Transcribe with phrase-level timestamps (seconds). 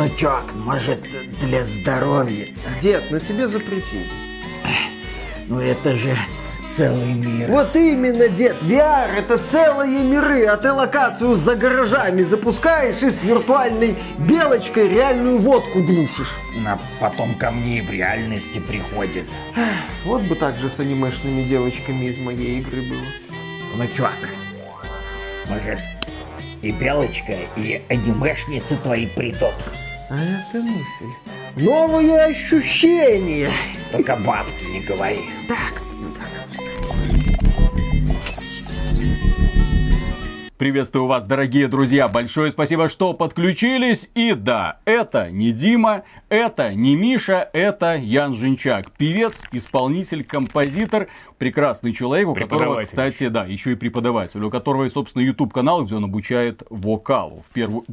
[0.00, 1.00] внучок, может,
[1.42, 2.46] для здоровья.
[2.80, 4.06] Дед, ну тебе запретить.
[5.46, 6.16] Ну это же
[6.74, 7.50] целый мир.
[7.50, 13.22] Вот именно, дед, VR это целые миры, а ты локацию за гаражами запускаешь и с
[13.22, 16.32] виртуальной белочкой реальную водку глушишь.
[16.66, 19.26] А потом ко мне в реальности приходит.
[20.04, 23.00] Вот бы так же с анимешными девочками из моей игры было.
[23.74, 24.12] Внучок,
[25.48, 25.78] может,
[26.62, 29.54] и белочка, и анимешницы твои придут.
[30.12, 31.14] А это мысль.
[31.54, 33.52] Новые ощущения.
[33.92, 35.20] Только бабки не говори.
[35.46, 35.80] Так,
[40.60, 42.06] Приветствую вас, дорогие друзья.
[42.06, 44.10] Большое спасибо, что подключились.
[44.14, 48.90] И да, это не Дима, это не Миша, это Ян Жинчак.
[48.90, 55.22] Певец, исполнитель, композитор, прекрасный человек, у которого, кстати, да, еще и преподаватель, у которого, собственно,
[55.22, 57.42] YouTube канал, где он обучает вокалу.
[57.48, 57.84] В первую...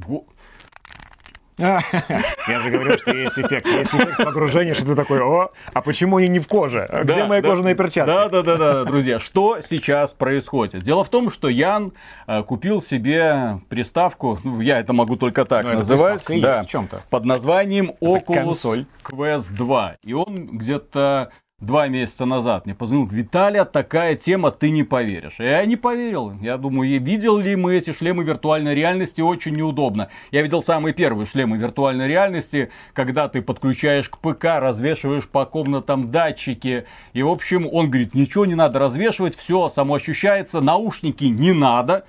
[2.48, 3.66] Я же говорил, что есть эффект.
[3.66, 6.88] Есть эффект погружения, что ты такой, о, а почему они не в коже?
[7.04, 7.50] Где Да, мои да.
[7.50, 8.08] кожаные перчатки?
[8.12, 9.20] Да, да, да, да, друзья.
[9.20, 10.84] Что сейчас происходит?
[10.84, 11.94] Дело в том, что Ян
[12.28, 16.70] э, купил себе приставку, ну, я это могу только так Ну, это называть, да, есть
[16.70, 17.02] в чём-то.
[17.10, 18.86] под названием Oculus.
[19.04, 19.96] Quest 2.
[20.04, 25.38] И он где-то два месяца назад мне позвонил, Виталия, такая тема, ты не поверишь.
[25.40, 26.34] Я не поверил.
[26.40, 30.10] Я думаю, видел ли мы эти шлемы виртуальной реальности, очень неудобно.
[30.30, 36.12] Я видел самые первые шлемы виртуальной реальности, когда ты подключаешь к ПК, развешиваешь по комнатам
[36.12, 36.86] датчики.
[37.14, 42.06] И, в общем, он говорит, ничего не надо развешивать, все само ощущается, наушники не надо.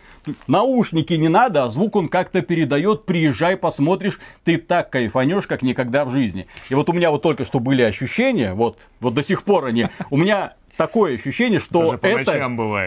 [0.46, 6.04] Наушники не надо, а звук он как-то передает, приезжай, посмотришь, ты так кайфанешь, как никогда
[6.04, 6.46] в жизни.
[6.68, 9.88] И вот у меня вот только что были ощущения, вот, вот до сих пор они,
[10.10, 12.32] у меня такое ощущение, что это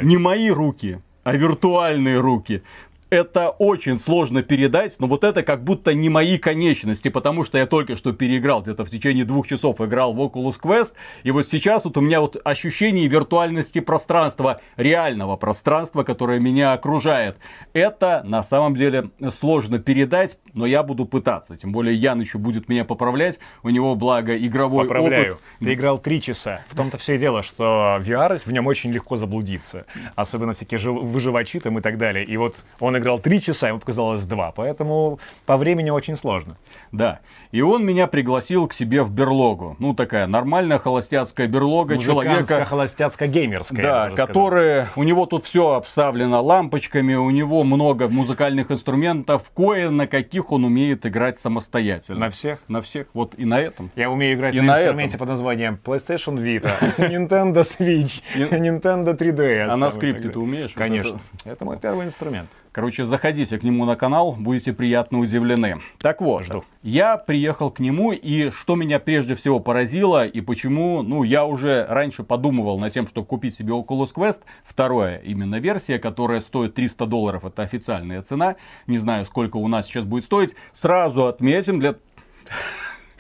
[0.04, 2.64] не мои руки, а виртуальные руки.
[3.12, 7.66] Это очень сложно передать, но вот это как будто не мои конечности, потому что я
[7.66, 10.94] только что переиграл, где-то в течение двух часов играл в Oculus Quest,
[11.24, 17.36] и вот сейчас вот у меня вот ощущение виртуальности пространства, реального пространства, которое меня окружает.
[17.74, 22.70] Это на самом деле сложно передать, но я буду пытаться, тем более Ян еще будет
[22.70, 25.34] меня поправлять, у него благо игровой Поправляю.
[25.34, 25.44] опыт.
[25.60, 26.64] Ты играл три часа.
[26.70, 29.86] В том-то все и дело, что VR, в нем очень легко заблудиться.
[30.16, 32.24] Особенно всякие жив- выживачи там и так далее.
[32.24, 34.52] И вот он играл три часа, ему показалось два.
[34.52, 36.58] Поэтому по времени очень сложно.
[36.92, 37.20] Да.
[37.52, 39.76] И он меня пригласил к себе в берлогу.
[39.80, 42.66] Ну, такая нормальная холостяцкая берлога человека.
[42.70, 43.82] холостяцко-геймерская.
[43.82, 50.08] Да, который, у него тут все обставлено лампочками, у него много музыкальных инструментов, кое на
[50.08, 52.20] каких он умеет играть самостоятельно.
[52.22, 52.60] На всех?
[52.68, 53.92] На всех, вот и на этом.
[53.96, 55.20] Я умею играть И на на инструменте этом.
[55.20, 59.68] под названием PlayStation Vita, Nintendo Switch, Nintendo 3DS.
[59.70, 60.72] А на скрипке ты умеешь?
[60.74, 61.20] Конечно.
[61.44, 62.50] Это мой первый инструмент.
[62.72, 65.82] Короче, заходите к нему на канал, будете приятно удивлены.
[65.98, 66.64] Так вот, Жду.
[66.84, 71.86] я приехал к нему, и что меня прежде всего поразило, и почему, ну, я уже
[71.90, 77.06] раньше подумывал над тем, чтобы купить себе Oculus Quest, вторая именно версия, которая стоит 300
[77.08, 78.56] долларов, это официальная цена,
[78.88, 81.96] не знаю, сколько у нас сейчас будет стоить, сразу отметим для...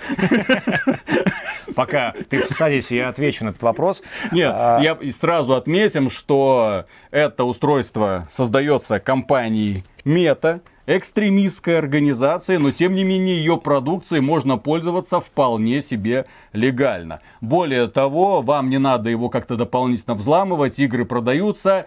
[1.76, 4.02] Пока ты в стадии, я отвечу на этот вопрос.
[4.32, 12.96] Нет, А, я сразу отметим, что это устройство создается компанией Meta, экстремистской организацией, но тем
[12.96, 17.22] не менее ее продукцией можно пользоваться вполне себе легально.
[17.40, 21.86] Более того, вам не надо его как-то дополнительно взламывать, игры продаются.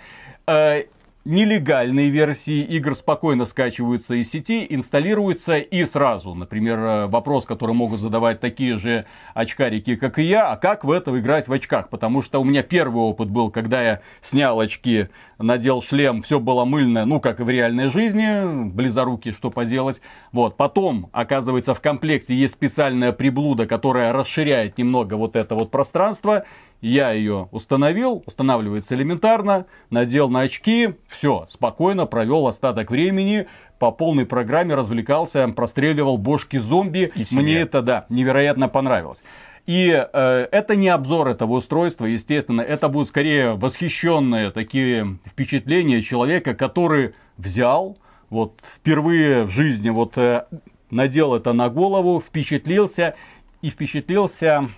[1.27, 6.35] Нелегальные версии игр спокойно скачиваются из сети, инсталируются и сразу.
[6.35, 10.91] Например, э, вопрос, который могут задавать такие же очкарики, как и я, а как в
[10.91, 11.89] это играть в очках?
[11.89, 15.09] Потому что у меня первый опыт был, когда я снял очки,
[15.39, 20.03] надел шлем, все было мыльно, ну, как и в реальной жизни, близоруки, что поделать.
[20.31, 20.59] Вот.
[20.59, 26.45] Потом, оказывается, в комплекте есть специальная приблуда, которая расширяет немного вот это вот пространство.
[26.85, 33.47] Я ее установил, устанавливается элементарно, надел на очки, все, спокойно провел остаток времени,
[33.79, 37.11] по полной программе развлекался, простреливал бошки зомби.
[37.15, 37.41] И себе.
[37.41, 39.23] Мне это, да, невероятно понравилось.
[39.65, 46.53] И э, это не обзор этого устройства, естественно, это будут скорее восхищенные такие впечатления человека,
[46.53, 47.97] который взял,
[48.29, 50.45] вот впервые в жизни вот э,
[50.91, 53.15] надел это на голову, впечатлился
[53.63, 54.69] и впечатлился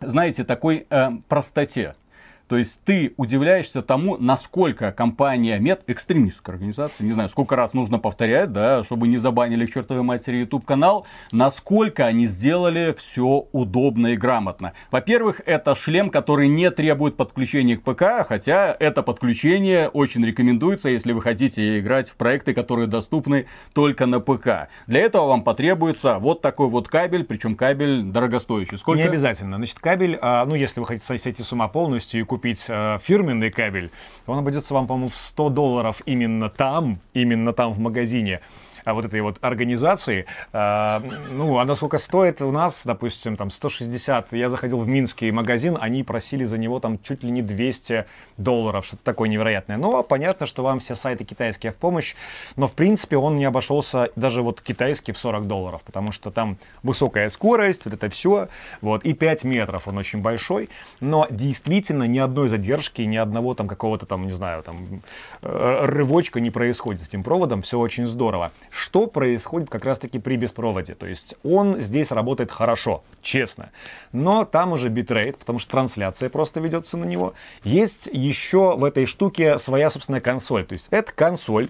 [0.00, 1.94] знаете, такой э, простоте.
[2.50, 8.00] То есть ты удивляешься тому, насколько компания Мет, экстремистская организация, не знаю, сколько раз нужно
[8.00, 14.08] повторять, да, чтобы не забанили к чертовой матери YouTube канал, насколько они сделали все удобно
[14.08, 14.72] и грамотно.
[14.90, 21.12] Во-первых, это шлем, который не требует подключения к ПК, хотя это подключение очень рекомендуется, если
[21.12, 24.70] вы хотите играть в проекты, которые доступны только на ПК.
[24.88, 28.76] Для этого вам потребуется вот такой вот кабель, причем кабель дорогостоящий.
[28.76, 29.02] Сколько?
[29.02, 29.56] Не обязательно.
[29.58, 33.50] Значит, кабель, а, ну, если вы хотите сойти с ума полностью и купить а, фирменный
[33.50, 33.90] кабель,
[34.26, 38.40] он обойдется вам, по-моему, в 100 долларов именно там, именно там в магазине
[38.84, 40.26] вот этой вот организации.
[40.52, 44.32] А, ну, она сколько стоит у нас, допустим, там 160.
[44.32, 48.06] Я заходил в минский магазин, они просили за него там чуть ли не 200
[48.36, 49.76] долларов, что-то такое невероятное.
[49.76, 52.14] Но понятно, что вам все сайты китайские в помощь,
[52.56, 56.58] но в принципе он не обошелся даже вот китайский в 40 долларов, потому что там
[56.82, 58.48] высокая скорость, вот это все,
[58.80, 60.68] вот, и 5 метров он очень большой,
[61.00, 65.02] но действительно ни одной задержки, ни одного там какого-то там, не знаю, там
[65.42, 70.36] э, рывочка не происходит с этим проводом, все очень здорово что происходит как раз-таки при
[70.36, 70.94] беспроводе.
[70.94, 73.70] То есть он здесь работает хорошо, честно.
[74.12, 77.34] Но там уже битрейт, потому что трансляция просто ведется на него.
[77.64, 80.64] Есть еще в этой штуке своя собственная консоль.
[80.64, 81.68] То есть это консоль,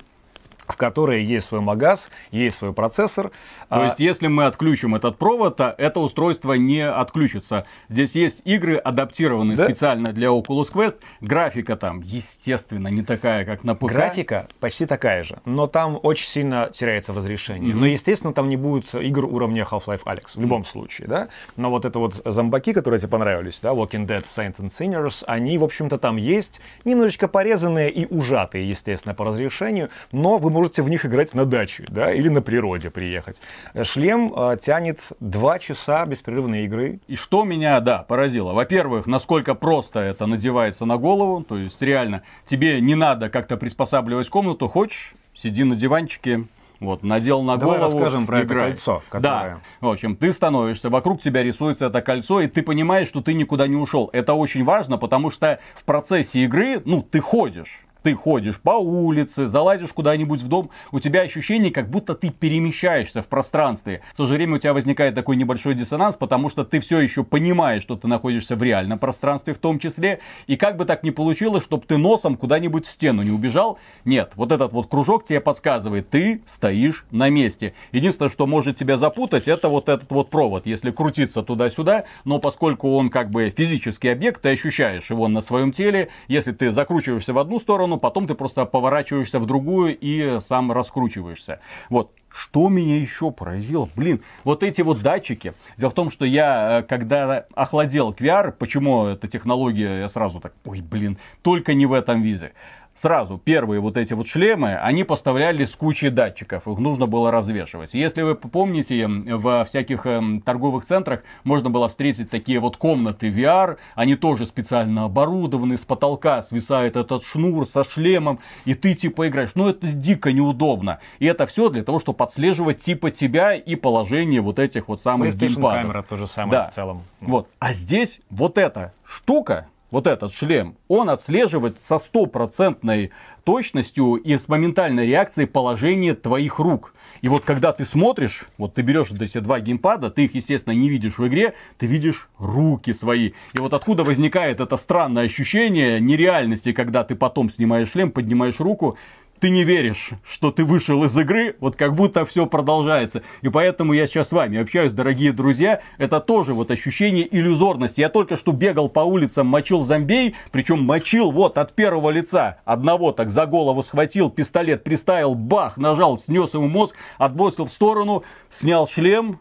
[0.71, 3.29] в которой есть свой магаз, есть свой процессор.
[3.29, 3.35] То
[3.69, 3.85] а...
[3.87, 7.67] есть, если мы отключим этот провод, то это устройство не отключится.
[7.89, 9.65] Здесь есть игры, адаптированные да?
[9.65, 10.99] специально для Oculus Quest.
[11.21, 13.93] Графика там, естественно, не такая, как на ПК.
[13.93, 17.73] Графика почти такая же, но там очень сильно теряется разрешение.
[17.73, 17.79] Mm-hmm.
[17.79, 20.67] Но, естественно, там не будет игр уровня Half-Life Alex, в любом mm-hmm.
[20.67, 21.29] случае, да.
[21.57, 25.59] Но вот это вот зомбаки, которые тебе понравились, да, Walking Dead, Saints and Sinners, они,
[25.59, 30.89] в общем-то, там есть, немножечко порезанные и ужатые, естественно, по разрешению, но вы можете в
[30.89, 33.41] них играть на даче, да, или на природе приехать.
[33.85, 37.01] Шлем э, тянет 2 часа беспрерывной игры.
[37.07, 38.53] И что меня, да, поразило.
[38.53, 44.29] Во-первых, насколько просто это надевается на голову, то есть реально тебе не надо как-то приспосабливать
[44.29, 46.45] комнату, хочешь, сиди на диванчике,
[46.81, 47.95] вот, надел на Давай голову.
[47.95, 48.63] расскажем про играй.
[48.63, 49.03] это кольцо.
[49.11, 49.23] Которое...
[49.23, 49.61] Да.
[49.81, 53.67] В общем, ты становишься, вокруг тебя рисуется это кольцо, и ты понимаешь, что ты никуда
[53.67, 54.09] не ушел.
[54.15, 59.49] Это очень важно, потому что в процессе игры, ну, ты ходишь ты ходишь по улице,
[59.49, 64.03] залазишь куда-нибудь в дом, у тебя ощущение, как будто ты перемещаешься в пространстве.
[64.13, 67.25] В то же время у тебя возникает такой небольшой диссонанс, потому что ты все еще
[67.25, 70.21] понимаешь, что ты находишься в реальном пространстве в том числе.
[70.47, 74.33] И как бы так ни получилось, чтобы ты носом куда-нибудь в стену не убежал, нет,
[74.35, 77.75] вот этот вот кружок тебе подсказывает, ты стоишь на месте.
[77.93, 82.95] Единственное, что может тебя запутать, это вот этот вот провод, если крутиться туда-сюда, но поскольку
[82.97, 87.39] он как бы физический объект, ты ощущаешь его на своем теле, если ты закручиваешься в
[87.39, 91.61] одну сторону, сторону, потом ты просто поворачиваешься в другую и сам раскручиваешься.
[91.89, 92.13] Вот.
[92.33, 93.89] Что меня еще поразило?
[93.97, 95.53] Блин, вот эти вот датчики.
[95.77, 100.53] Дело в том, что я, э, когда охладел VR, почему эта технология, я сразу так,
[100.65, 102.53] ой, блин, только не в этом виде
[102.95, 107.95] сразу первые вот эти вот шлемы, они поставлялись с кучей датчиков, их нужно было развешивать.
[107.95, 113.79] Если вы помните, во всяких эм, торговых центрах можно было встретить такие вот комнаты VR,
[113.95, 119.51] они тоже специально оборудованы, с потолка свисает этот шнур со шлемом, и ты типа играешь.
[119.55, 121.01] Ну это дико неудобно.
[121.19, 125.35] И это все для того, чтобы отслеживать типа тебя и положение вот этих вот самых
[125.37, 125.83] геймпадов.
[125.83, 126.71] камера то же самое да.
[126.71, 127.03] в целом.
[127.21, 127.49] Вот.
[127.59, 133.11] А здесь вот эта штука, вот этот шлем, он отслеживает со стопроцентной
[133.45, 136.95] точностью и с моментальной реакцией положение твоих рук.
[137.23, 140.89] И вот когда ты смотришь, вот ты берешь эти два геймпада, ты их, естественно, не
[140.89, 143.33] видишь в игре, ты видишь руки свои.
[143.53, 148.97] И вот откуда возникает это странное ощущение нереальности, когда ты потом снимаешь шлем, поднимаешь руку,
[149.41, 153.23] ты не веришь, что ты вышел из игры, вот как будто все продолжается.
[153.41, 155.81] И поэтому я сейчас с вами общаюсь, дорогие друзья.
[155.97, 158.01] Это тоже вот ощущение иллюзорности.
[158.01, 162.59] Я только что бегал по улицам, мочил зомбей, причем мочил вот от первого лица.
[162.67, 168.25] Одного так за голову схватил, пистолет приставил, бах, нажал, снес ему мозг, отбросил в сторону,
[168.51, 169.41] снял шлем,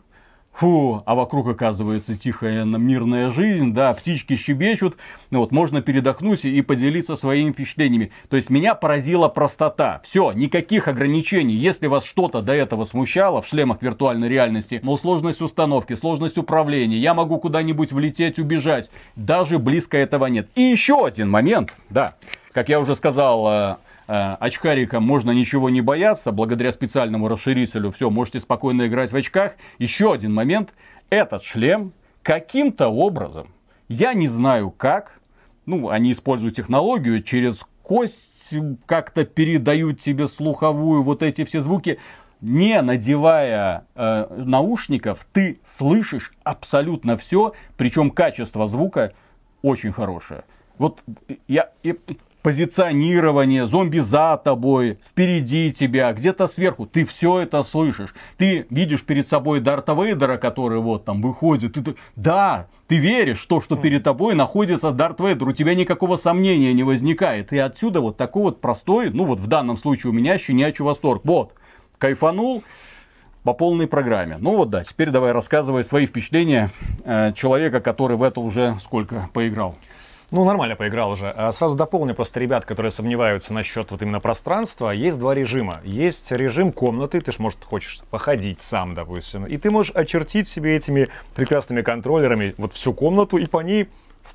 [0.54, 4.98] Фу, а вокруг оказывается тихая мирная жизнь, да, птички щебечут,
[5.32, 8.12] вот, можно передохнуть и поделиться своими впечатлениями.
[8.30, 10.02] То есть меня поразила простота.
[10.04, 11.56] Все, никаких ограничений.
[11.56, 16.98] Если вас что-то до этого смущало в шлемах виртуальной реальности, мол, сложность установки, сложность управления,
[16.98, 20.50] я могу куда-нибудь влететь, убежать, даже близко этого нет.
[20.56, 22.16] И еще один момент, да,
[22.52, 23.78] как я уже сказал, Э,
[24.10, 29.54] очкарикам можно ничего не бояться, благодаря специальному расширителю, все, можете спокойно играть в очках.
[29.78, 30.74] Еще один момент,
[31.10, 33.50] этот шлем каким-то образом,
[33.88, 35.20] я не знаю как,
[35.66, 38.54] ну, они используют технологию, через кость
[38.86, 42.00] как-то передают тебе слуховую вот эти все звуки,
[42.42, 49.14] не надевая э, наушников, ты слышишь абсолютно все, причем качество звука
[49.62, 50.44] очень хорошее.
[50.78, 51.04] Вот
[51.48, 51.96] я, и
[52.42, 56.86] позиционирование, зомби за тобой, впереди тебя, где-то сверху.
[56.86, 58.14] Ты все это слышишь.
[58.38, 61.74] Ты видишь перед собой Дарта Вейдера, который вот там выходит.
[61.74, 65.48] Ты, да, ты веришь в то, что перед тобой находится Дарт Вейдер.
[65.48, 67.52] У тебя никакого сомнения не возникает.
[67.52, 71.22] И отсюда вот такой вот простой, ну вот в данном случае у меня щенячий восторг.
[71.26, 71.54] Вот,
[71.98, 72.64] кайфанул,
[73.44, 74.38] по полной программе.
[74.40, 76.72] Ну вот да, теперь давай рассказывай свои впечатления
[77.04, 79.76] э, человека, который в это уже сколько поиграл.
[80.32, 81.32] Ну, нормально поиграл уже.
[81.32, 84.92] А Сразу дополню просто ребят, которые сомневаются насчет вот именно пространства.
[84.92, 85.82] Есть два режима.
[85.84, 89.46] Есть режим комнаты, ты ж, может, хочешь походить сам, допустим.
[89.46, 93.88] И ты можешь очертить себе этими прекрасными контроллерами вот всю комнату и по ней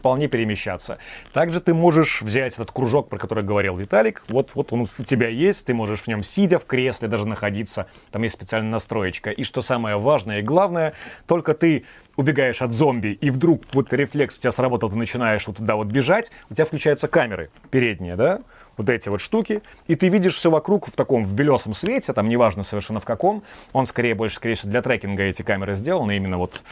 [0.05, 0.99] вполне перемещаться.
[1.33, 4.23] Также ты можешь взять этот кружок, про который говорил Виталик.
[4.29, 7.87] Вот, вот он у тебя есть, ты можешь в нем сидя в кресле даже находиться.
[8.11, 9.31] Там есть специальная настроечка.
[9.31, 10.93] И что самое важное и главное,
[11.27, 15.57] только ты убегаешь от зомби, и вдруг вот рефлекс у тебя сработал, ты начинаешь вот
[15.57, 18.41] туда вот бежать, у тебя включаются камеры передние, да,
[18.77, 22.29] вот эти вот штуки, и ты видишь все вокруг в таком, в белесом свете, там
[22.29, 26.39] неважно совершенно в каком, он скорее, больше, скорее всего, для трекинга эти камеры сделаны, именно
[26.39, 26.63] вот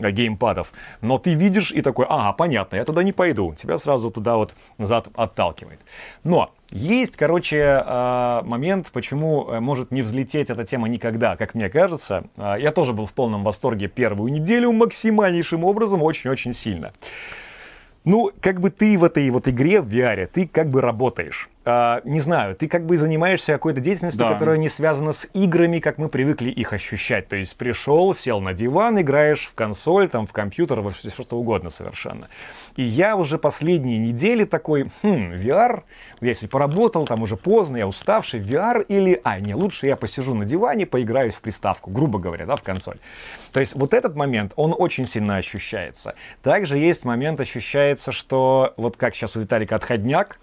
[0.00, 4.10] э, геймпадов, но ты видишь и такой, ага, понятно, я туда не пойду, тебя сразу
[4.10, 5.80] туда вот назад отталкивает.
[6.22, 11.68] Но есть, короче, э, момент, почему э, может не взлететь эта тема никогда, как мне
[11.68, 12.24] кажется.
[12.36, 16.92] Я тоже был в полном восторге первую неделю максимальнейшим образом, очень-очень сильно.
[18.04, 22.00] Ну, как бы ты в этой вот игре в VR, ты как бы работаешь э,
[22.04, 24.32] не знаю, ты как бы занимаешься какой-то деятельностью, да.
[24.32, 27.28] которая не связана с играми, как мы привыкли их ощущать.
[27.28, 31.36] То есть пришел, сел на диван, играешь в консоль, там, в компьютер, во все, что
[31.36, 32.28] угодно совершенно.
[32.76, 35.82] И я уже последние недели такой, хм, VR,
[36.20, 40.34] я если поработал, там уже поздно, я уставший, VR или, а, не, лучше я посижу
[40.34, 42.98] на диване, поиграюсь в приставку, грубо говоря, да, в консоль.
[43.52, 46.14] То есть вот этот момент, он очень сильно ощущается.
[46.42, 50.38] Также есть момент, ощущается, что вот как сейчас у Виталика отходняк,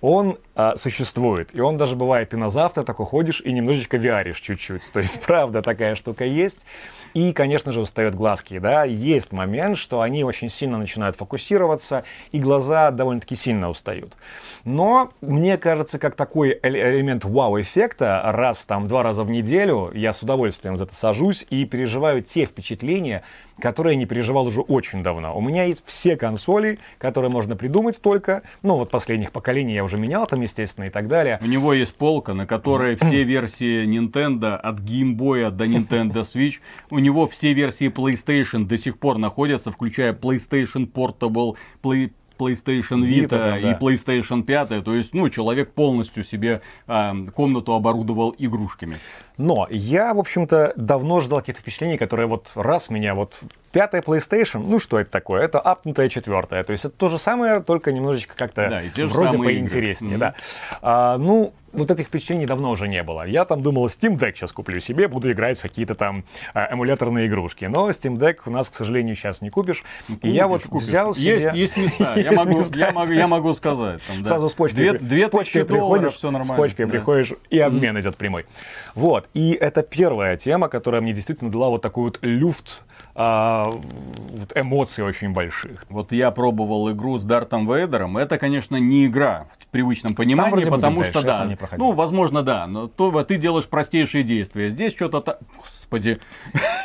[0.00, 1.50] он а, существует.
[1.52, 4.82] И он даже бывает, ты на завтра такой ходишь и немножечко виаришь чуть-чуть.
[4.92, 6.64] То есть, правда, такая штука есть.
[7.12, 8.84] И, конечно же, устают глазки, да.
[8.84, 14.16] Есть момент, что они очень сильно начинают фокусироваться, и глаза довольно-таки сильно устают.
[14.64, 20.22] Но, мне кажется, как такой элемент вау-эффекта, раз там, два раза в неделю, я с
[20.22, 23.24] удовольствием за это сажусь и переживаю те впечатления,
[23.60, 25.36] которые я не переживал уже очень давно.
[25.36, 29.96] У меня есть все консоли, которые можно придумать только, ну вот последних поколений я уже
[29.96, 31.38] менял там, естественно, и так далее.
[31.42, 36.60] У него есть полка, на которой все версии Nintendo, от Game Boy до Nintendo Switch.
[36.90, 43.28] У него все версии PlayStation до сих пор находятся, включая PlayStation Portable, Play, PlayStation Vita,
[43.28, 43.78] Vita и да.
[43.78, 44.84] PlayStation 5.
[44.84, 48.98] То есть, ну, человек полностью себе э, комнату оборудовал игрушками.
[49.36, 53.40] Но я, в общем-то, давно ждал каких-то впечатлений, которые вот раз меня вот
[53.74, 55.42] пятая PlayStation, ну что это такое?
[55.42, 56.62] Это апнутая четвертая.
[56.62, 60.14] То есть это то же самое, только немножечко как-то да, вроде поинтереснее.
[60.14, 60.18] Mm-hmm.
[60.18, 60.34] Да.
[60.80, 63.26] А, ну, вот этих впечатлений давно уже не было.
[63.26, 67.26] Я там думал, Steam Deck сейчас куплю себе, буду играть в какие-то там а, эмуляторные
[67.26, 67.64] игрушки.
[67.64, 69.82] Но Steam Deck у нас, к сожалению, сейчас не купишь.
[70.08, 70.86] Ну, и я вот купишь.
[70.86, 71.52] взял себе...
[71.52, 74.00] Есть, есть места, я могу, я могу, я могу сказать.
[74.06, 74.28] Там, да.
[74.28, 76.54] Сразу с почкой, две, две с почкой приходишь, все нормально.
[76.54, 76.92] С почкой да.
[76.92, 78.00] приходишь, и обмен mm-hmm.
[78.00, 78.46] идет прямой.
[78.94, 82.84] Вот, и это первая тема, которая мне действительно дала вот такой вот люфт
[83.16, 85.84] а, вот эмоций очень больших.
[85.88, 88.16] Вот я пробовал игру с Дартом Вейдером.
[88.16, 93.22] Это, конечно, не игра в привычном понимании, потому что да, ну, возможно, да, но то
[93.22, 94.70] ты делаешь простейшие действия.
[94.70, 96.16] Здесь что-то, господи,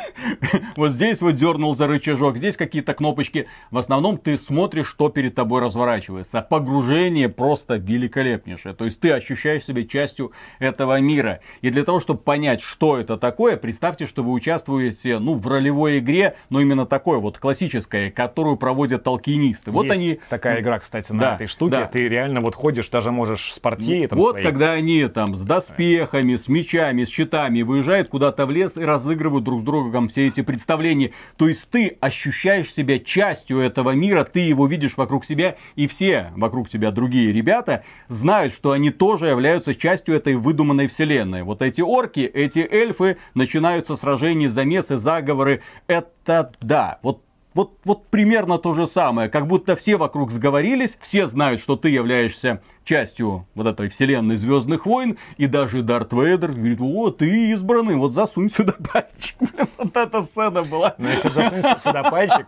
[0.76, 3.46] вот здесь вот дернул за рычажок, здесь какие-то кнопочки.
[3.70, 6.42] В основном ты смотришь, что перед тобой разворачивается.
[6.42, 8.74] Погружение просто великолепнейшее.
[8.74, 11.40] То есть ты ощущаешь себя частью этого мира.
[11.62, 15.98] И для того, чтобы понять, что это такое, представьте, что вы участвуете, ну, в ролевой
[15.98, 19.70] игре игре, но именно такой вот классической, которую проводят толкинисты.
[19.70, 20.20] Вот Есть они...
[20.28, 21.70] такая игра, кстати, на да, этой штуке.
[21.72, 21.86] Да.
[21.86, 24.46] Ты реально вот ходишь, даже можешь с партией там Вот своей...
[24.46, 29.44] когда они там с доспехами, с мечами, с щитами выезжают куда-то в лес и разыгрывают
[29.44, 31.12] друг с другом все эти представления.
[31.36, 36.32] То есть ты ощущаешь себя частью этого мира, ты его видишь вокруг себя, и все
[36.36, 41.42] вокруг тебя другие ребята знают, что они тоже являются частью этой выдуманной вселенной.
[41.42, 45.62] Вот эти орки, эти эльфы, начинаются сражения, замесы, заговоры.
[45.86, 46.98] Это это да.
[47.02, 51.76] Вот вот, вот примерно то же самое, как будто все вокруг сговорились, все знают, что
[51.76, 57.50] ты являешься частью вот этой вселенной Звездных войн, и даже Дарт Вейдер говорит, о, ты
[57.52, 59.36] избранный, вот засунь сюда пальчик.
[59.38, 60.94] Блин, вот эта сцена была.
[60.98, 62.46] Но еще засунь сюда пальчик.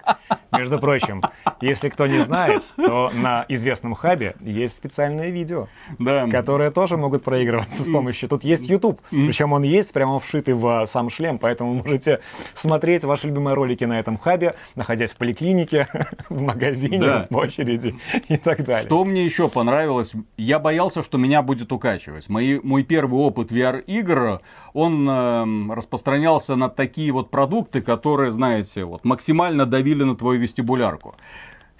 [0.56, 1.22] Между прочим,
[1.60, 6.26] если кто не знает, то на известном хабе есть специальное видео, Да.
[6.28, 8.28] которые тоже могут проигрываться с помощью.
[8.28, 12.20] Тут есть YouTube, причем он есть прямо вшитый в сам шлем, поэтому можете
[12.54, 15.86] смотреть ваши любимые ролики на этом хабе, находясь в поликлинике,
[16.28, 17.26] в магазине, Да.
[17.30, 17.94] в очереди
[18.28, 18.86] и так далее.
[18.86, 20.12] Что мне еще понравилось?
[20.36, 22.28] Я боялся, что меня будет укачивать.
[22.28, 24.40] Мои, мой первый опыт VR-игр,
[24.72, 31.14] он эм, распространялся на такие вот продукты, которые, знаете, вот максимально давили на твою вестибулярку.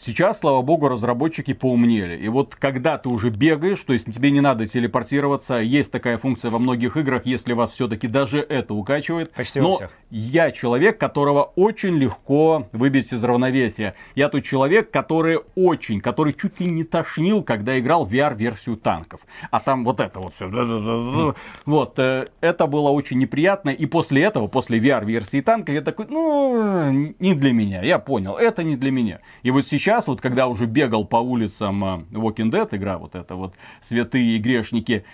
[0.04, 2.16] Сейчас, слава богу, разработчики поумнели.
[2.16, 6.50] И вот когда ты уже бегаешь, то есть тебе не надо телепортироваться, есть такая функция
[6.50, 9.30] во многих играх, если вас все-таки даже это укачивает.
[9.30, 9.80] Почти Но
[10.11, 13.94] я человек, которого очень легко выбить из равновесия.
[14.16, 19.21] Я тот человек, который очень, который чуть ли не тошнил, когда играл в VR-версию танков.
[19.52, 21.35] А там вот это вот все.
[21.64, 23.71] Вот, э, это было очень неприятно.
[23.71, 27.82] И после этого, после VR-версии танков, я такой, ну, не для меня.
[27.82, 29.21] Я понял, это не для меня.
[29.44, 33.34] И вот сейчас, вот когда уже бегал по улицам э, Walking Dead, игра вот эта
[33.34, 35.04] вот, святые и грешники,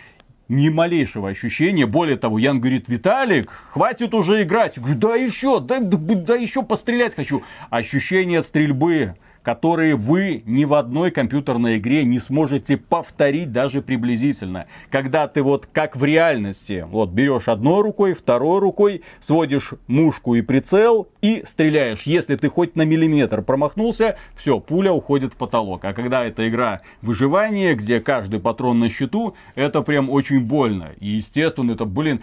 [0.48, 1.86] ни малейшего ощущения.
[1.86, 4.78] Более того, Ян говорит, Виталик, хватит уже играть.
[4.78, 7.42] Говорю, да еще, да, да, да еще пострелять хочу.
[7.70, 9.16] Ощущение стрельбы,
[9.48, 14.66] которые вы ни в одной компьютерной игре не сможете повторить даже приблизительно.
[14.90, 20.42] Когда ты вот как в реальности, вот берешь одной рукой, второй рукой, сводишь мушку и
[20.42, 22.02] прицел и стреляешь.
[22.02, 25.82] Если ты хоть на миллиметр промахнулся, все, пуля уходит в потолок.
[25.86, 30.90] А когда это игра выживания, где каждый патрон на счету, это прям очень больно.
[31.00, 32.20] И естественно, это, блин,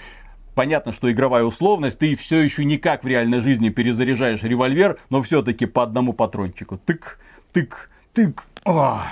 [0.56, 5.66] Понятно, что игровая условность, ты все еще никак в реальной жизни перезаряжаешь револьвер, но все-таки
[5.66, 6.78] по одному патрончику.
[6.78, 7.20] Тык,
[7.52, 8.44] тык, тык.
[8.64, 9.04] А.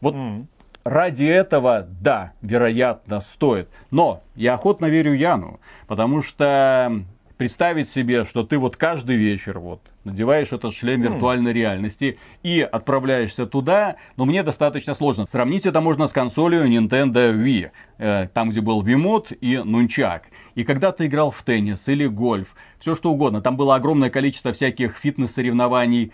[0.00, 0.16] Вот
[0.84, 3.68] ради этого, да, вероятно, стоит.
[3.92, 7.04] Но я охотно верю Яну, потому что
[7.40, 13.46] представить себе, что ты вот каждый вечер вот надеваешь этот шлем виртуальной реальности и отправляешься
[13.46, 15.26] туда, но мне достаточно сложно.
[15.26, 20.24] Сравнить это можно с консолью Nintendo Wii, э, там, где был Wiimote и Нунчак.
[20.54, 24.52] И когда ты играл в теннис или гольф, все что угодно, там было огромное количество
[24.52, 26.12] всяких фитнес-соревнований,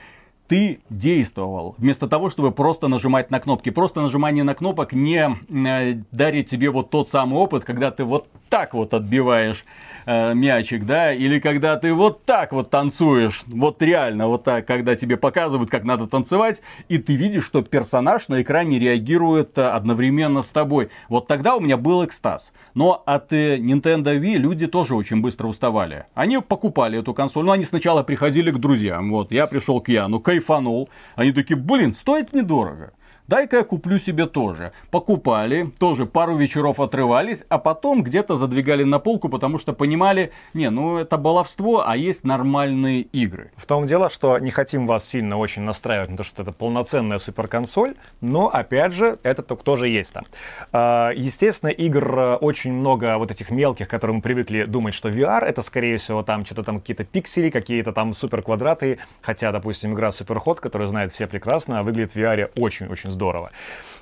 [0.48, 3.70] ты действовал, вместо того, чтобы просто нажимать на кнопки.
[3.70, 8.28] Просто нажимание на кнопок не э, дарит тебе вот тот самый опыт, когда ты вот
[8.48, 9.64] так вот отбиваешь
[10.06, 14.94] э, мячик, да, или когда ты вот так вот танцуешь, вот реально вот так, когда
[14.94, 20.42] тебе показывают, как надо танцевать, и ты видишь, что персонаж на экране реагирует э, одновременно
[20.42, 20.90] с тобой.
[21.08, 22.52] Вот тогда у меня был экстаз.
[22.74, 26.06] Но от э, Nintendo Wii люди тоже очень быстро уставали.
[26.14, 30.20] Они покупали эту консоль, но они сначала приходили к друзьям, вот, я пришел к Яну,
[30.36, 32.92] кайфанул, они такие, блин, стоит недорого.
[33.28, 34.70] Дай-ка я куплю себе тоже.
[34.92, 40.70] Покупали, тоже пару вечеров отрывались, а потом где-то задвигали на полку, потому что понимали, не,
[40.70, 43.50] ну это баловство, а есть нормальные игры.
[43.56, 47.18] В том дело, что не хотим вас сильно очень настраивать на то, что это полноценная
[47.18, 50.24] суперконсоль, но, опять же, это тоже есть там.
[50.72, 55.42] А, Естественно, игр э, очень много вот этих мелких, которые мы привыкли думать, что VR
[55.42, 60.60] это, скорее всего, там что-то там какие-то пиксели, какие-то там суперквадраты, хотя, допустим, игра Superhot,
[60.60, 63.50] которую знают все прекрасно, выглядит в VR очень-очень здорово.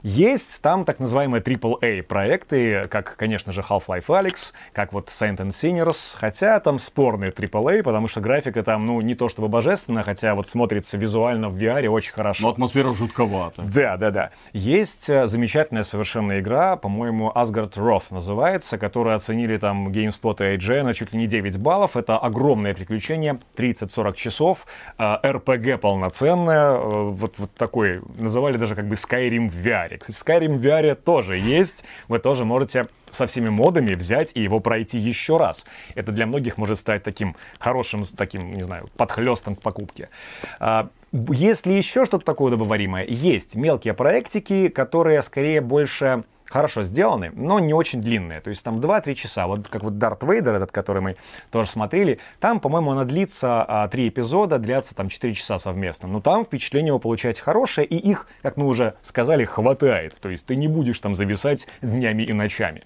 [0.04, 5.48] Есть там так называемые AAA проекты, как, конечно же, Half-Life Alyx, как вот Saint and
[5.48, 10.34] Sinners, хотя там спорные AAA, потому что графика там, ну, не то чтобы божественная, хотя
[10.34, 12.42] вот смотрится визуально в VR очень хорошо.
[12.42, 13.62] Но атмосфера жутковата.
[13.62, 14.30] Да, да, да.
[14.52, 20.82] Есть э, замечательная совершенно игра, по-моему, Asgard Wrath называется, которую оценили там GameSpot и IGN
[20.82, 21.96] на чуть ли не 9 баллов.
[21.96, 24.66] Это огромное приключение, 30-40 часов,
[24.98, 29.98] э, RPG полноценное, э, вот, вот такой, называли даже как бы Skyrim в VR.
[29.98, 34.60] Кстати, Skyrim в VR тоже есть, вы тоже можете со всеми модами взять и его
[34.60, 35.64] пройти еще раз.
[35.94, 40.08] Это для многих может стать таким хорошим, таким, не знаю, подхлестом к покупке.
[40.58, 43.04] А, Есть ли еще что-то такое удобоваримое?
[43.04, 48.40] Есть мелкие проектики, которые скорее больше хорошо сделаны, но не очень длинные.
[48.40, 49.46] То есть там 2-3 часа.
[49.46, 51.16] Вот как вот Дарт Вейдер, этот, который мы
[51.50, 56.08] тоже смотрели, там, по-моему, она длится а, 3 эпизода, длятся там 4 часа совместно.
[56.08, 60.14] Но там впечатление вы получаете хорошее, и их, как мы уже сказали, хватает.
[60.20, 62.82] То есть ты не будешь там зависать днями и ночами.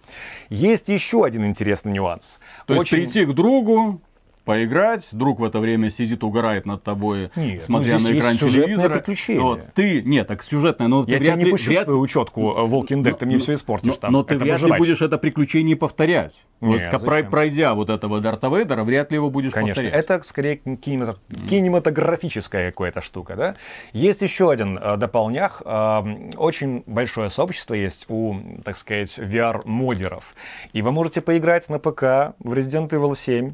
[0.48, 2.40] Есть еще один интересный нюанс.
[2.66, 4.00] То есть Очень- прийти к другу,
[4.48, 8.94] поиграть, друг в это время сидит, угорает над тобой, Нет, смотря ну, на экран телевизора.
[8.94, 9.42] приключение.
[9.42, 12.00] Вот, ты, нет, так сюжетное, но Я тебя вряд не ли- пущу в вряд- свою
[12.00, 14.12] учетку э, Walking Dead, ты мне все испортишь но, там.
[14.12, 16.42] но ты вряд ли будешь это приключение повторять.
[16.62, 17.30] Не, вот, зачем?
[17.30, 20.02] пройдя вот этого Дарта Вейдера, вряд ли его будешь Конечно, повторять.
[20.04, 21.18] это скорее кинемато-
[21.50, 23.54] кинематографическая какая-то штука, да.
[23.92, 25.60] Есть еще один э, дополнях.
[25.64, 26.00] Э,
[26.38, 28.34] очень большое сообщество есть у,
[28.64, 30.34] так сказать, VR-модеров.
[30.72, 33.52] И вы можете поиграть на ПК в Resident Evil 7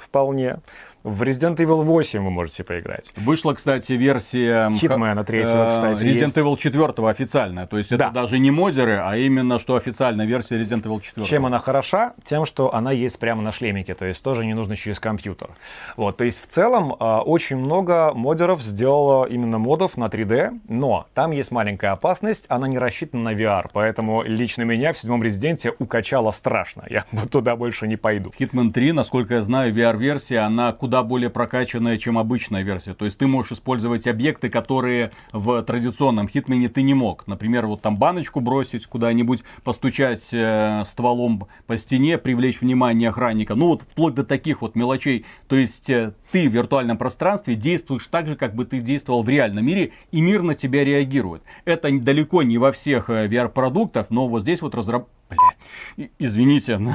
[0.00, 0.58] вполне.
[1.02, 3.12] В Resident Evil 8 вы можете поиграть.
[3.16, 4.70] Вышла, кстати, версия...
[4.72, 6.36] Хитмена третьего, э, кстати, Resident есть.
[6.36, 7.66] Evil 4 официальная.
[7.66, 8.10] То есть это Да.
[8.10, 11.26] даже не модеры, а именно что официальная версия Resident Evil 4.
[11.26, 12.12] Чем она хороша?
[12.22, 15.50] Тем, что она есть прямо на шлемике, то есть тоже не нужно через компьютер.
[15.96, 21.06] Вот, то есть в целом а, очень много модеров сделало именно модов на 3D, но
[21.14, 25.72] там есть маленькая опасность, она не рассчитана на VR, поэтому лично меня в седьмом резиденте
[25.78, 26.84] укачало страшно.
[26.90, 28.30] Я туда больше не пойду.
[28.38, 32.94] Hitman 3, насколько я знаю, VR-версия, она куда более прокачанная, чем обычная версия.
[32.94, 37.26] То есть ты можешь использовать объекты, которые в традиционном Hitman ты не мог.
[37.26, 43.54] Например, вот там баночку бросить куда-нибудь, постучать э, стволом по стене, привлечь внимание охранника.
[43.54, 45.24] Ну вот вплоть до таких вот мелочей.
[45.48, 49.28] То есть э, ты в виртуальном пространстве действуешь так же, как бы ты действовал в
[49.28, 51.42] реальном мире, и мир на тебя реагирует.
[51.64, 55.08] Это далеко не во всех э, VR-продуктах, но вот здесь вот разраб...
[55.30, 56.94] Блядь, извините, но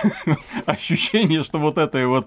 [0.66, 2.26] ощущение, что вот этой вот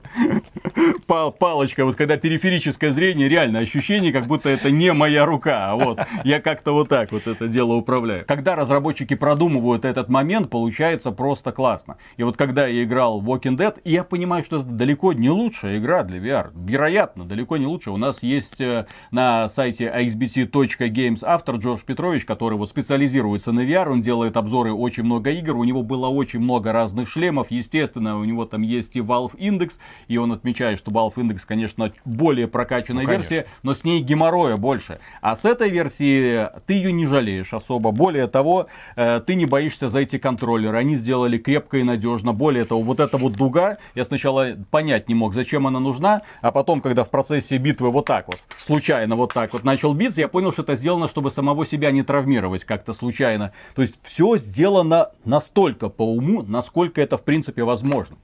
[1.06, 5.76] пал- палочка, вот когда периферическое зрение, реально ощущение, как будто это не моя рука, а
[5.76, 8.26] вот я как-то вот так вот это дело управляю.
[8.26, 11.98] Когда разработчики продумывают этот момент, получается просто классно.
[12.18, 15.78] И вот когда я играл в Walking Dead, я понимаю, что это далеко не лучшая
[15.78, 16.52] игра для VR.
[16.56, 17.92] Вероятно, далеко не лучше.
[17.92, 23.90] У нас есть э, на сайте axbt.games автор Джордж Петрович, который вот специализируется на VR,
[23.90, 28.24] он делает обзоры очень много игр, у него было очень много разных шлемов, естественно, у
[28.24, 29.74] него там есть и Valve Index,
[30.08, 33.34] и он отмечает, что Valve Index, конечно, более прокачанная Ну, конечно.
[33.34, 35.00] версия, но с ней геморроя больше.
[35.22, 37.92] А с этой версии ты ее не жалеешь особо.
[37.92, 40.78] Более того, э, ты не боишься за эти контроллеры.
[40.78, 42.34] Они сделали крепко и надежно.
[42.34, 46.52] Более того, вот эта вот дуга, я сначала понять не мог, зачем она нужна, а
[46.52, 50.28] потом, когда в процессе битвы вот так вот, случайно вот так вот начал биться, я
[50.28, 53.52] понял, что это сделано, чтобы самого себя не травмировать как-то случайно.
[53.76, 58.18] То есть все сделано настолько по уму, насколько это в принципе возможно.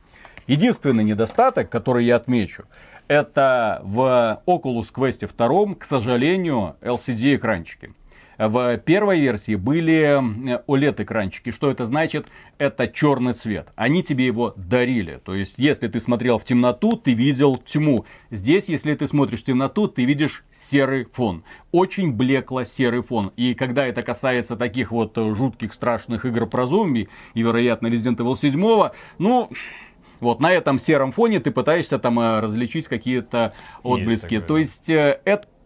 [0.48, 2.66] Единственный недостаток, который я отмечу,
[3.08, 7.94] это в Oculus Quest 2, к сожалению, LCD-экранчики.
[8.40, 10.18] В первой версии были
[10.66, 11.52] OLED-экранчики.
[11.52, 12.32] Что это значит?
[12.58, 13.68] Это черный цвет.
[13.76, 15.20] Они тебе его дарили.
[15.26, 18.06] То есть, если ты смотрел в темноту, ты видел тьму.
[18.32, 21.44] Здесь, если ты смотришь в темноту, ты видишь серый фон.
[21.74, 23.34] Очень блекло-серый фон.
[23.36, 28.16] И когда это касается таких вот э, жутких, страшных игр про зомби, и, вероятно, Resident
[28.16, 29.50] Evil 7, ну,
[30.22, 34.36] вот на этом сером фоне ты пытаешься там э, различить какие-то отблески.
[34.36, 35.20] такое, То есть э,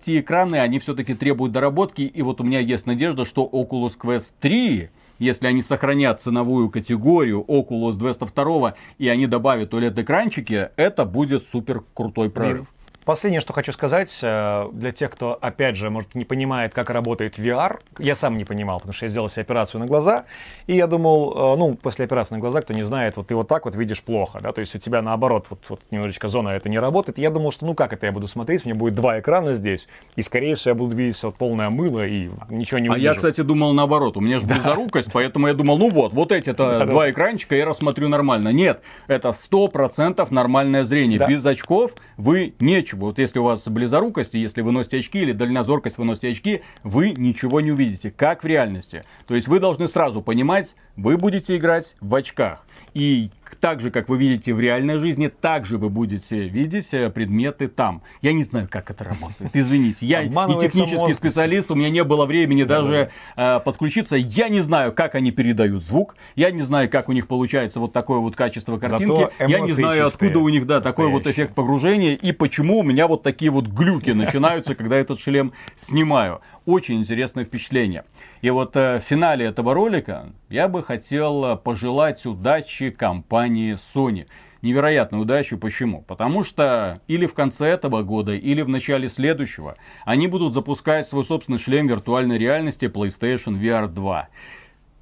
[0.04, 2.02] эти экраны, они все-таки требуют доработки.
[2.02, 4.90] И вот у меня есть надежда, что Oculus Quest 3,
[5.20, 12.30] если они сохранят ценовую категорию Oculus 202 и они добавят OLED-экранчики, это будет супер крутой
[12.30, 12.68] прорыв.
[13.06, 17.38] Последнее, что хочу сказать, э, для тех, кто, опять же, может, не понимает, как работает
[17.38, 20.24] VR, я сам не понимал, потому что я сделал себе операцию на глаза,
[20.68, 23.48] и я думал, э, ну, после операции на глаза, кто не знает, вот ты вот
[23.50, 26.70] так вот видишь плохо, да, то есть у тебя наоборот, вот, вот немножечко зона это
[26.70, 29.20] не работает, я думал, что ну как это я буду смотреть, у меня будет два
[29.20, 32.94] экрана здесь, и, скорее всего, я буду видеть все полное мыло и ничего не А
[32.94, 33.04] увижу.
[33.04, 34.16] я, кстати, думал наоборот.
[34.16, 36.86] У меня же близорукость, поэтому я думал, ну вот, вот эти-то Да-да.
[36.86, 38.50] два экранчика я рассмотрю нормально.
[38.50, 41.20] Нет, это сто процентов нормальное зрение.
[41.20, 41.26] Да.
[41.26, 42.93] Без очков вы нечего.
[42.94, 46.62] Вот если у вас близорукость, и если вы носите очки, или дальнозоркость, вы носите очки,
[46.84, 49.04] вы ничего не увидите, как в реальности.
[49.28, 52.66] То есть вы должны сразу понимать, вы будете играть в очках.
[52.94, 53.32] И
[53.64, 57.70] так же, как вы видите в реальной жизни, так же вы будете видеть э, предметы
[57.70, 58.02] там.
[58.22, 59.52] Я не знаю, как это работает.
[59.54, 61.16] Извините, я не технический мозг.
[61.16, 64.18] специалист, у меня не было времени даже э, подключиться.
[64.18, 66.18] Я не знаю, как они передают звук.
[66.36, 69.30] Я не знаю, как у них получается вот такое вот качество картинки.
[69.40, 73.08] Я не знаю, откуда у них, да, такой вот эффект погружения и почему у меня
[73.08, 76.42] вот такие вот глюки начинаются, когда этот шлем снимаю.
[76.66, 78.06] Очень интересное впечатление.
[78.42, 84.28] И вот э, в финале этого ролика я бы хотел э, пожелать удачи компании Sony.
[84.62, 85.58] Невероятной удачи.
[85.58, 86.04] Почему?
[86.04, 91.26] Потому что или в конце этого года, или в начале следующего они будут запускать свой
[91.26, 94.30] собственный шлем виртуальной реальности PlayStation VR 2.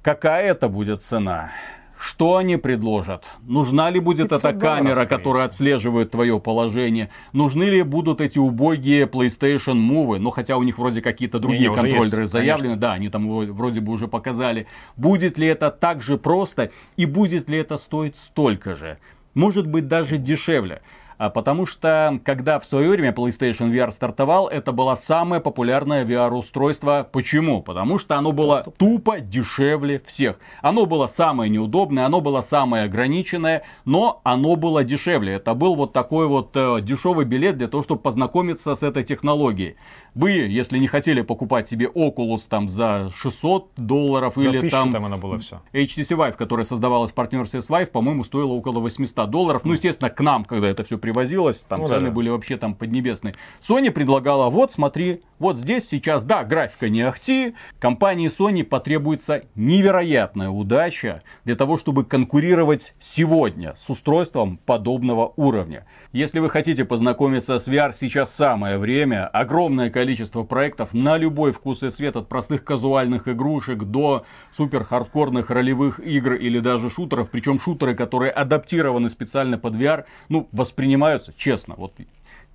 [0.02, 1.52] Какая это будет цена?
[2.02, 3.24] Что они предложат?
[3.46, 7.10] Нужна ли будет 500 эта камера, которая отслеживает твое положение?
[7.32, 10.18] Нужны ли будут эти убогие PlayStation Move?
[10.18, 12.74] Ну, хотя у них вроде какие-то другие уже контроллеры есть, заявлены.
[12.74, 14.66] Да, они там вро- вроде бы уже показали.
[14.96, 16.72] Будет ли это так же просто?
[16.96, 18.98] И будет ли это стоить столько же?
[19.34, 20.82] Может быть, даже дешевле.
[21.22, 27.08] А потому что, когда в свое время PlayStation VR стартовал, это было самое популярное VR-устройство.
[27.12, 27.62] Почему?
[27.62, 30.40] Потому что оно было тупо дешевле всех.
[30.62, 35.34] Оно было самое неудобное, оно было самое ограниченное, но оно было дешевле.
[35.34, 39.76] Это был вот такой вот э, дешевый билет для того, чтобы познакомиться с этой технологией.
[40.14, 45.06] Вы, если не хотели покупать себе Oculus там за 600 долларов За или там, там
[45.06, 45.62] оно было все.
[45.72, 49.62] HTC Vive, которая создавалась в партнерстве с Vive, по-моему, стоила около 800 долларов.
[49.64, 52.12] Ну, естественно, к нам, когда это все привозилось, там Ну цены да-да.
[52.12, 53.32] были вообще там поднебесные.
[53.62, 60.50] Sony предлагала, вот смотри, вот здесь сейчас, да, графика не ахти, компании Sony потребуется невероятная
[60.50, 65.86] удача для того, чтобы конкурировать сегодня с устройством подобного уровня.
[66.12, 69.26] Если вы хотите познакомиться с VR, сейчас самое время.
[69.26, 70.01] Огромное количество
[70.48, 76.34] проектов на любой вкус и цвет, от простых казуальных игрушек до супер хардкорных ролевых игр
[76.34, 77.30] или даже шутеров.
[77.30, 81.92] Причем шутеры, которые адаптированы специально под VR, ну, воспринимаются, честно, вот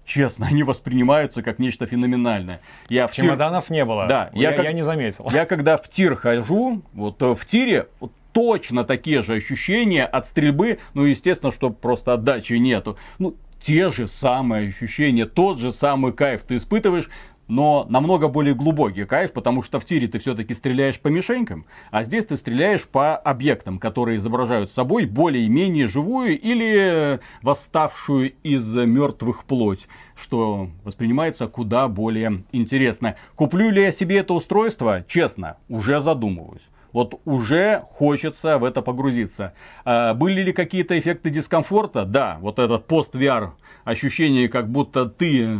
[0.05, 2.61] честно, они воспринимаются как нечто феноменальное.
[2.89, 4.07] Я в тир- Чемоданов не было.
[4.07, 5.27] Да, я, я как- я не заметил.
[5.31, 10.25] я когда в тир хожу, вот э, в тире вот точно такие же ощущения от
[10.27, 12.97] стрельбы, ну, естественно, что просто отдачи нету.
[13.19, 17.09] Ну, те же самые ощущения, тот же самый кайф ты испытываешь,
[17.47, 22.03] но намного более глубокий кайф, потому что в тире ты все-таки стреляешь по мишенькам, а
[22.03, 29.87] здесь ты стреляешь по объектам, которые изображают собой более-менее живую или восставшую из мертвых плоть,
[30.15, 33.15] что воспринимается куда более интересно.
[33.35, 35.03] Куплю ли я себе это устройство?
[35.07, 36.67] Честно, уже задумываюсь.
[36.93, 39.53] Вот уже хочется в это погрузиться.
[39.85, 42.05] А, были ли какие-то эффекты дискомфорта?
[42.05, 43.51] Да, вот этот пост-VR
[43.83, 45.59] ощущение, как будто ты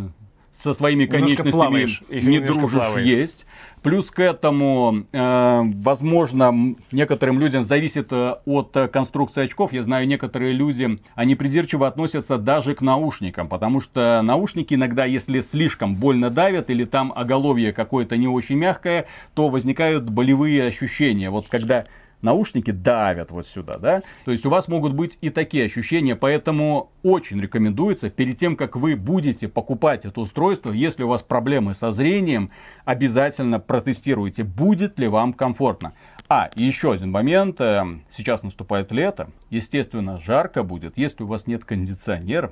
[0.58, 3.06] со своими конечностями плаваешь, не дружишь, плаваешь.
[3.06, 3.46] есть.
[3.84, 9.72] Плюс к этому, э, возможно, некоторым людям зависит э, от э, конструкции очков.
[9.72, 15.42] Я знаю, некоторые люди, они придирчиво относятся даже к наушникам, потому что наушники иногда, если
[15.42, 21.30] слишком больно давят или там оголовье какое-то не очень мягкое, то возникают болевые ощущения.
[21.30, 21.86] Вот когда
[22.28, 24.04] наушники давят вот сюда, да?
[24.26, 28.76] То есть у вас могут быть и такие ощущения, поэтому очень рекомендуется перед тем, как
[28.76, 32.52] вы будете покупать это устройство, если у вас проблемы со зрением,
[32.84, 35.94] обязательно протестируйте, будет ли вам комфортно.
[36.30, 37.62] А, и еще один момент.
[37.62, 39.30] э, Сейчас наступает лето.
[39.50, 42.52] Естественно, жарко будет, если у вас нет кондиционера.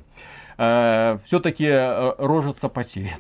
[0.58, 1.70] Все-таки
[2.18, 3.20] рожица потеет.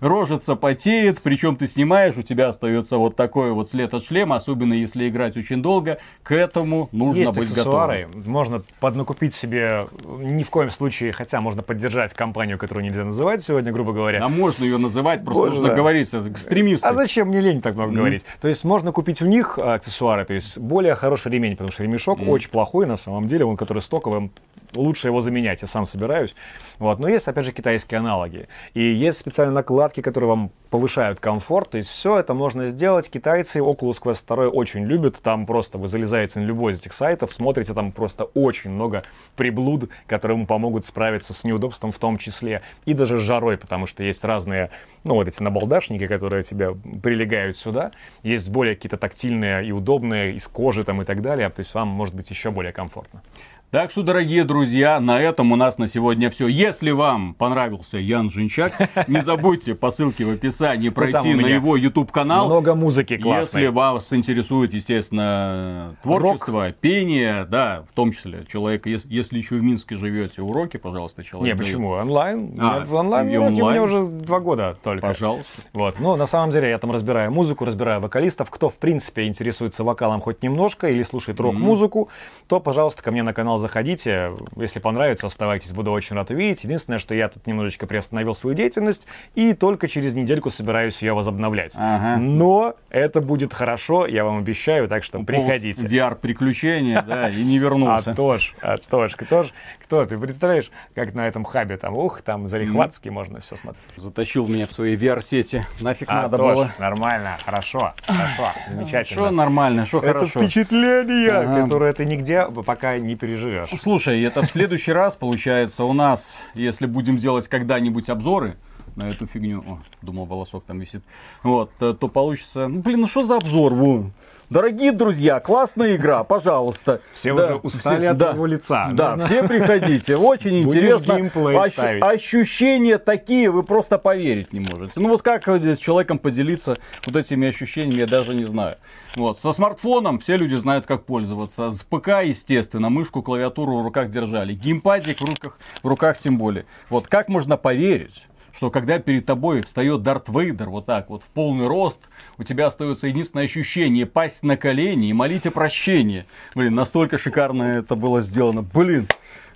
[0.00, 4.72] Рожица потеет, причем ты снимаешь, у тебя остается вот такой вот след от шлема, особенно
[4.72, 5.98] если играть очень долго.
[6.22, 8.30] К этому нужно Есть быть аксессуары, готовым.
[8.30, 13.70] можно поднакупить себе, ни в коем случае, хотя можно поддержать компанию, которую нельзя называть сегодня,
[13.70, 14.24] грубо говоря.
[14.24, 15.58] А можно ее называть, просто Можно.
[15.60, 16.86] нужно говорить, это экстремисты.
[16.86, 18.24] А зачем мне лень так много говорить?
[18.40, 22.20] То есть можно купить у них аксессуары, то есть более хороший ремень, потому что ремешок
[22.26, 24.30] очень плохой на самом деле, он который стоковый,
[24.74, 26.34] лучше его заменять, я сам собираюсь.
[26.78, 26.98] Вот.
[26.98, 28.48] Но есть, опять же, китайские аналоги.
[28.74, 31.70] И есть специальные накладки, которые вам повышают комфорт.
[31.70, 33.10] То есть все это можно сделать.
[33.10, 35.20] Китайцы Oculus Quest 2 очень любят.
[35.22, 39.02] Там просто вы залезаете на любой из этих сайтов, смотрите, там просто очень много
[39.36, 42.62] приблуд, которые вам помогут справиться с неудобством в том числе.
[42.84, 44.70] И даже с жарой, потому что есть разные,
[45.04, 47.90] ну вот эти набалдашники, которые тебе прилегают сюда.
[48.22, 51.48] Есть более какие-то тактильные и удобные, из кожи там и так далее.
[51.48, 53.22] То есть вам может быть еще более комфортно.
[53.70, 56.46] Так что, дорогие друзья, на этом у нас на сегодня все.
[56.48, 58.72] Если вам понравился Ян Жинчак,
[59.08, 62.46] не забудьте по ссылке в описании пройти на его YouTube канал.
[62.46, 63.64] Много музыки классной.
[63.64, 69.62] Если вас интересует, естественно, творчество, пение, да, в том числе человек, ес- если еще в
[69.62, 71.54] Минске живете, уроки, пожалуйста, человек.
[71.54, 71.90] Не, почему?
[71.90, 72.54] Онлайн?
[72.58, 75.06] А, онлайн, уроки у меня уже два года только.
[75.08, 75.60] Пожалуйста.
[75.74, 76.00] Вот.
[76.00, 78.48] Ну, на самом деле, я там разбираю музыку, разбираю вокалистов.
[78.48, 82.08] Кто, в принципе, интересуется вокалом хоть немножко или слушает рок-музыку,
[82.46, 84.32] то, пожалуйста, ко мне на канал заходите.
[84.56, 86.64] Если понравится, оставайтесь, буду очень рад увидеть.
[86.64, 91.72] Единственное, что я тут немножечко приостановил свою деятельность и только через недельку собираюсь ее возобновлять.
[91.76, 92.16] Ага.
[92.20, 95.86] Но это будет хорошо, я вам обещаю, так что приходите.
[95.86, 98.10] VR-приключения, да, и не вернулся.
[98.10, 99.48] А то ж, а то ж, кто ж,
[99.82, 103.82] кто, ты представляешь, как на этом хабе там, ух, там залихватски можно все смотреть.
[103.96, 105.64] Затащил меня в свои VR-сети.
[105.80, 106.70] Нафиг надо было.
[106.78, 109.04] Нормально, хорошо, хорошо, замечательно.
[109.26, 110.42] Что нормально, что это хорошо.
[110.42, 111.62] впечатление, Ага.
[111.62, 113.16] которое ты нигде пока не
[113.48, 113.80] переживешь.
[113.80, 118.56] Слушай, это в следующий раз, получается, у нас, если будем делать когда-нибудь обзоры,
[118.96, 121.02] на эту фигню, о, думал, волосок там висит,
[121.42, 124.10] вот, э, то получится, ну, блин, ну что за обзор, во?
[124.50, 127.02] Дорогие друзья, классная игра, пожалуйста.
[127.12, 128.88] Все уже устали от да, его лица.
[128.94, 129.26] Да, Да.
[129.26, 130.16] все приходите.
[130.16, 131.14] Очень интересно.
[131.34, 134.92] Ощ- ощущения такие, вы просто поверить не можете.
[135.00, 138.78] Ну вот как с человеком поделиться вот этими ощущениями, я даже не знаю.
[139.16, 139.38] Вот.
[139.38, 141.70] Со смартфоном все люди знают, как пользоваться.
[141.70, 144.54] С ПК, естественно, мышку, клавиатуру в руках держали.
[144.54, 146.64] Геймпадик в руках, в руках тем более.
[146.88, 148.24] Вот как можно поверить,
[148.58, 152.00] что когда перед тобой встает Дарт Вейдер вот так вот в полный рост,
[152.38, 156.26] у тебя остается единственное ощущение пасть на колени и молить о прощении.
[156.56, 158.62] Блин, настолько шикарно это было сделано.
[158.62, 159.06] Блин.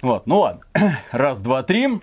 [0.03, 0.63] Вот, ну ладно.
[1.11, 2.01] Раз, два, три.